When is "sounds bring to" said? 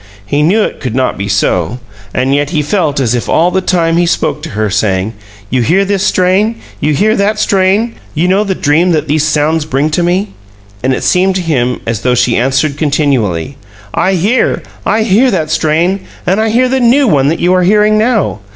9.23-10.01